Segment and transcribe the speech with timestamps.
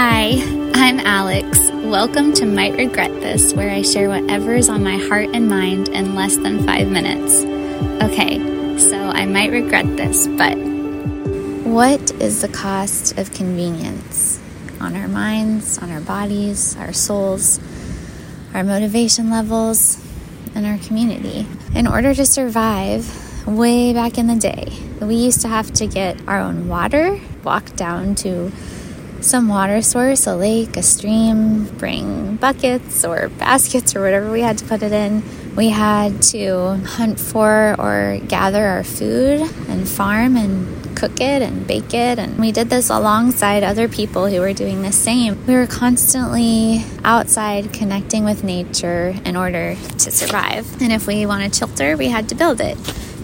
[0.00, 0.34] Hi,
[0.74, 1.58] I'm Alex.
[1.72, 5.88] Welcome to Might Regret This, where I share whatever is on my heart and mind
[5.88, 7.42] in less than five minutes.
[8.04, 8.38] Okay,
[8.78, 10.56] so I might regret this, but
[11.66, 14.38] what is the cost of convenience
[14.80, 17.58] on our minds, on our bodies, our souls,
[18.54, 20.00] our motivation levels,
[20.54, 21.44] and our community?
[21.74, 26.20] In order to survive, way back in the day, we used to have to get
[26.28, 28.52] our own water, walk down to
[29.20, 34.58] some water source, a lake, a stream, bring buckets or baskets or whatever we had
[34.58, 35.22] to put it in.
[35.56, 41.66] We had to hunt for or gather our food and farm and cook it and
[41.66, 42.18] bake it.
[42.18, 45.44] And we did this alongside other people who were doing the same.
[45.46, 50.80] We were constantly outside connecting with nature in order to survive.
[50.80, 52.76] And if we wanted shelter, we had to build it.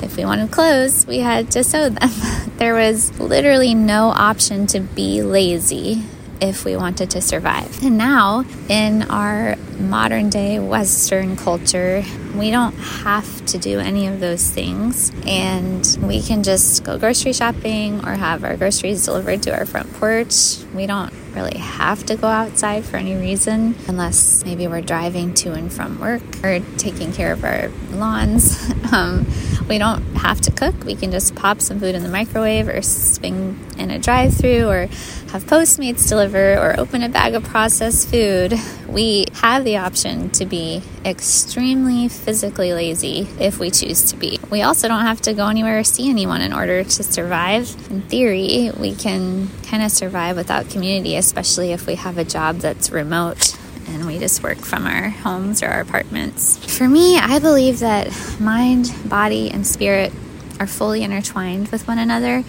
[0.02, 2.10] If we wanted clothes, we had to sew them.
[2.56, 6.02] There was literally no option to be lazy
[6.40, 7.82] if we wanted to survive.
[7.82, 12.04] And now, in our modern day Western culture,
[12.36, 15.10] we don't have to do any of those things.
[15.26, 19.92] And we can just go grocery shopping or have our groceries delivered to our front
[19.94, 20.58] porch.
[20.74, 25.52] We don't really have to go outside for any reason unless maybe we're driving to
[25.52, 28.72] and from work or taking care of our lawns.
[28.92, 29.26] Um,
[29.68, 30.84] we don't have to cook.
[30.84, 34.68] We can just pop some food in the microwave or swing in a drive through
[34.68, 34.86] or
[35.32, 38.52] have Postmates deliver or open a bag of processed food.
[38.94, 44.38] We have the option to be extremely physically lazy if we choose to be.
[44.52, 47.74] We also don't have to go anywhere or see anyone in order to survive.
[47.90, 52.58] In theory, we can kind of survive without community, especially if we have a job
[52.58, 56.56] that's remote and we just work from our homes or our apartments.
[56.78, 60.12] For me, I believe that mind, body, and spirit
[60.60, 62.44] are fully intertwined with one another,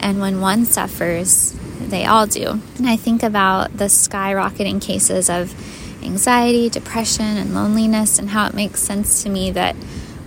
[0.00, 2.60] and when one suffers, they all do.
[2.78, 5.54] And I think about the skyrocketing cases of
[6.02, 9.76] anxiety, depression, and loneliness, and how it makes sense to me that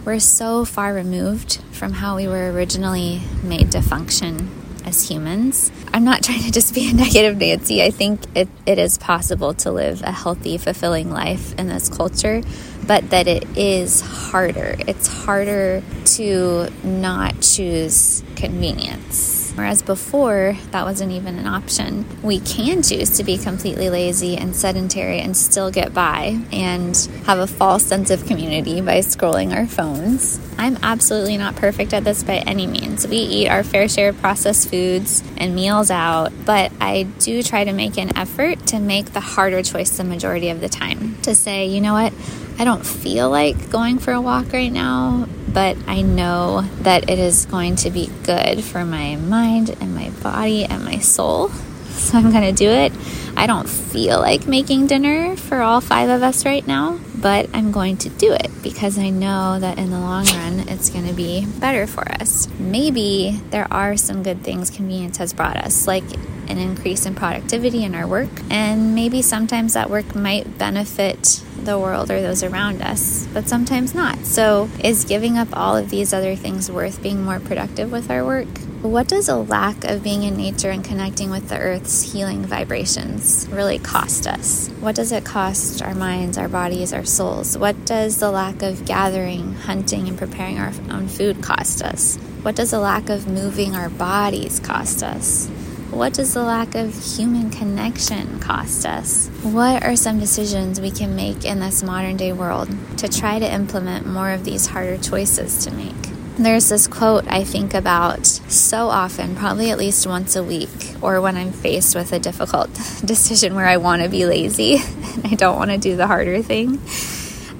[0.03, 4.49] we're so far removed from how we were originally made to function
[4.85, 5.71] as humans.
[5.93, 7.83] I'm not trying to just be a negative Nancy.
[7.83, 12.41] I think it, it is possible to live a healthy, fulfilling life in this culture,
[12.85, 14.75] but that it is harder.
[14.79, 22.05] It's harder to not choose convenience Whereas before, that wasn't even an option.
[22.21, 26.95] We can choose to be completely lazy and sedentary and still get by and
[27.25, 30.39] have a false sense of community by scrolling our phones.
[30.57, 33.07] I'm absolutely not perfect at this by any means.
[33.07, 37.63] We eat our fair share of processed foods and meals out, but I do try
[37.63, 41.17] to make an effort to make the harder choice the majority of the time.
[41.23, 42.13] To say, you know what,
[42.59, 47.17] I don't feel like going for a walk right now, but I know that it
[47.17, 51.49] is going to be good for my mind and my body and my soul.
[51.95, 52.91] So I'm going to do it.
[53.37, 57.71] I don't feel like making dinner for all five of us right now, but I'm
[57.71, 61.13] going to do it because I know that in the long run it's going to
[61.13, 62.49] be better for us.
[62.59, 66.03] Maybe there are some good things convenience has brought us, like
[66.49, 71.79] an increase in productivity in our work, and maybe sometimes that work might benefit the
[71.79, 74.17] world or those around us, but sometimes not.
[74.19, 78.23] So, is giving up all of these other things worth being more productive with our
[78.23, 78.47] work?
[78.81, 83.47] What does a lack of being in nature and connecting with the earth's healing vibrations
[83.49, 84.67] really cost us?
[84.79, 87.57] What does it cost our minds, our bodies, our souls?
[87.57, 92.17] What does the lack of gathering, hunting, and preparing our own food cost us?
[92.43, 95.49] What does the lack of moving our bodies cost us?
[95.95, 99.29] What does the lack of human connection cost us?
[99.43, 102.67] What are some decisions we can make in this modern day world
[102.97, 105.95] to try to implement more of these harder choices to make?
[106.37, 111.21] There's this quote I think about so often, probably at least once a week, or
[111.21, 112.73] when I'm faced with a difficult
[113.05, 114.75] decision where I want to be lazy
[115.13, 116.81] and I don't want to do the harder thing.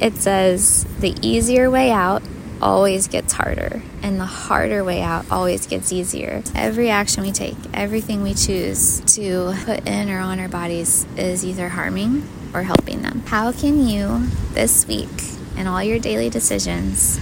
[0.02, 2.22] It says, The easier way out
[2.66, 6.42] always gets harder, and the harder way out always gets easier.
[6.56, 11.46] Every action we take, everything we choose to put in or on our bodies is
[11.46, 13.22] either harming or helping them.
[13.28, 15.12] How can you this week
[15.56, 17.20] in all your daily decisions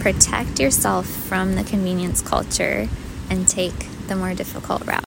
[0.00, 2.88] protect yourself from the convenience culture
[3.28, 5.04] and take the more difficult route?